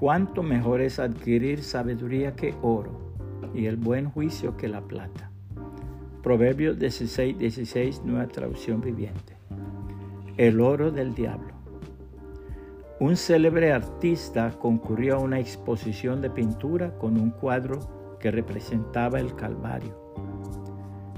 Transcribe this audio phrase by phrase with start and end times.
[0.00, 3.12] cuánto mejor es adquirir sabiduría que oro
[3.52, 5.30] y el buen juicio que la plata.
[6.22, 9.36] Proverbios 16, 16, nueva traducción viviente.
[10.38, 11.52] El oro del diablo.
[12.98, 19.34] Un célebre artista concurrió a una exposición de pintura con un cuadro que representaba el
[19.34, 20.14] Calvario.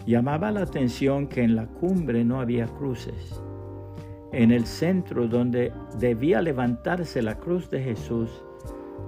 [0.07, 3.41] Llamaba la atención que en la cumbre no había cruces.
[4.33, 8.43] En el centro donde debía levantarse la cruz de Jesús,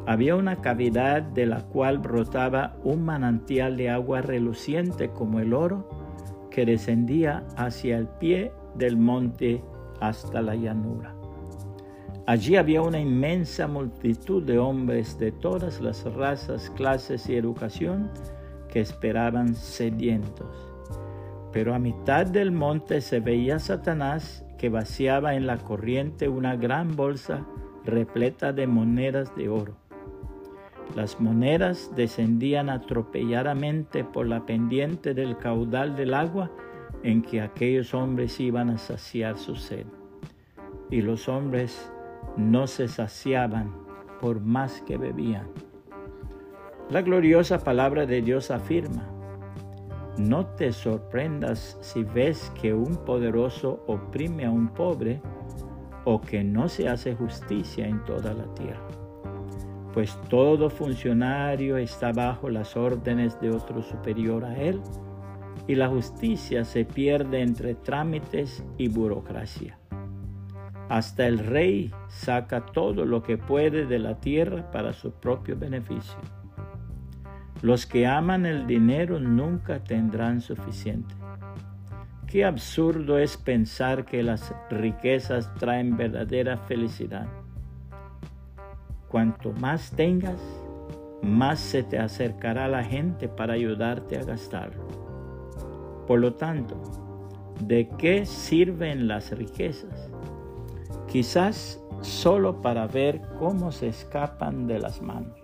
[0.07, 5.89] había una cavidad de la cual brotaba un manantial de agua reluciente como el oro
[6.51, 9.63] que descendía hacia el pie del monte
[10.01, 11.15] hasta la llanura.
[12.27, 18.11] Allí había una inmensa multitud de hombres de todas las razas, clases y educación
[18.69, 20.71] que esperaban sedientos.
[21.53, 26.97] Pero a mitad del monte se veía Satanás que vaciaba en la corriente una gran
[26.97, 27.47] bolsa
[27.85, 29.84] repleta de monedas de oro.
[30.95, 36.51] Las monedas descendían atropelladamente por la pendiente del caudal del agua
[37.03, 39.87] en que aquellos hombres iban a saciar su sed.
[40.91, 41.91] Y los hombres
[42.37, 43.75] no se saciaban
[44.21, 45.49] por más que bebían.
[46.91, 49.09] La gloriosa palabra de Dios afirma,
[50.19, 55.21] no te sorprendas si ves que un poderoso oprime a un pobre
[56.05, 58.87] o que no se hace justicia en toda la tierra,
[59.95, 64.81] pues todo funcionario está bajo las órdenes de otro superior a él
[65.69, 69.79] y la justicia se pierde entre trámites y burocracia.
[70.89, 76.19] Hasta el rey saca todo lo que puede de la tierra para su propio beneficio.
[77.63, 81.15] Los que aman el dinero nunca tendrán suficiente.
[82.27, 87.29] Qué absurdo es pensar que las riquezas traen verdadera felicidad.
[89.15, 90.41] Cuanto más tengas,
[91.23, 94.83] más se te acercará la gente para ayudarte a gastarlo.
[96.09, 96.75] Por lo tanto,
[97.61, 100.11] ¿de qué sirven las riquezas?
[101.07, 105.39] quizás solo para ver cómo se escapan de las manos.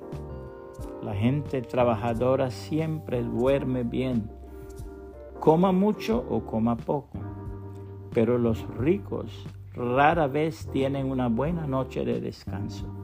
[1.04, 4.32] La gente trabajadora siempre duerme bien,
[5.38, 7.20] coma mucho o coma poco,
[8.12, 12.99] pero los ricos rara vez tienen una buena noche de descanso.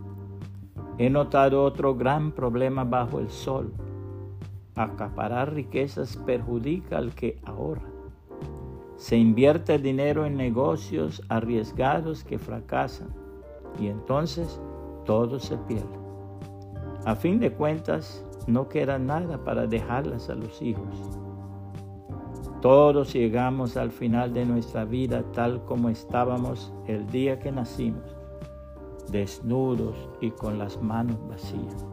[0.98, 3.72] He notado otro gran problema bajo el sol.
[4.74, 7.88] Acaparar riquezas perjudica al que ahorra.
[8.96, 13.08] Se invierte dinero en negocios arriesgados que fracasan
[13.78, 14.60] y entonces
[15.04, 15.98] todo se pierde.
[17.04, 21.10] A fin de cuentas, no queda nada para dejarlas a los hijos.
[22.62, 28.16] Todos llegamos al final de nuestra vida tal como estábamos el día que nacimos,
[29.11, 31.87] desnudos y con las manos vacías.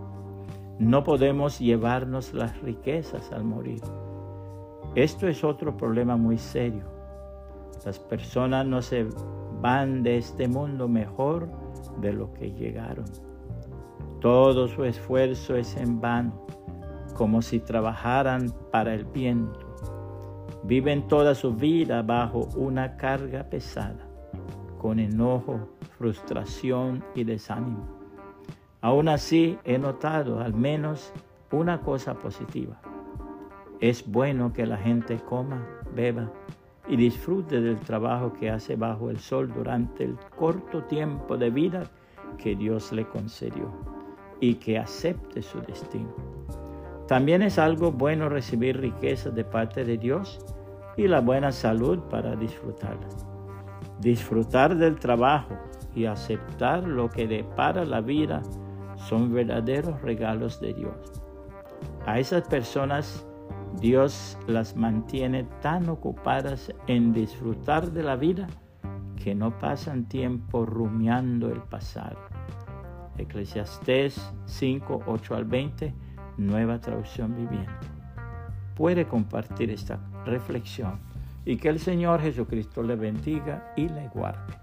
[0.79, 3.81] No podemos llevarnos las riquezas al morir.
[4.96, 6.84] Esto es otro problema muy serio.
[7.85, 9.07] Las personas no se
[9.62, 11.50] van de este mundo mejor
[12.00, 13.06] de lo que llegaron.
[14.19, 16.45] Todo su esfuerzo es en vano,
[17.16, 19.59] como si trabajaran para el viento.
[20.63, 24.07] Viven toda su vida bajo una carga pesada,
[24.78, 27.87] con enojo, frustración y desánimo.
[28.81, 31.13] Aún así he notado al menos
[31.51, 32.81] una cosa positiva.
[33.79, 35.65] Es bueno que la gente coma,
[35.95, 36.29] beba
[36.87, 41.83] y disfrute del trabajo que hace bajo el sol durante el corto tiempo de vida
[42.37, 43.71] que Dios le concedió
[44.39, 46.13] y que acepte su destino.
[47.07, 50.39] También es algo bueno recibir riquezas de parte de Dios
[50.97, 53.25] y la buena salud para disfrutarlas.
[53.99, 55.57] Disfrutar del trabajo
[55.95, 58.41] y aceptar lo que depara la vida
[58.95, 60.95] son verdaderos regalos de Dios.
[62.05, 63.25] A esas personas
[63.79, 68.47] Dios las mantiene tan ocupadas en disfrutar de la vida
[69.21, 72.18] que no pasan tiempo rumiando el pasado.
[73.18, 75.94] Eclesiastés 5, 8 al 20,
[76.38, 77.88] nueva traducción viviente.
[78.75, 81.00] Puede compartir esta reflexión
[81.45, 84.62] y que el Señor Jesucristo le bendiga y le guarde.